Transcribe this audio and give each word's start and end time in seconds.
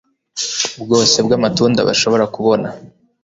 bwose 0.81 1.17
bw’amatunda 1.25 1.79
bashobora 1.89 2.25
kubona. 2.35 2.67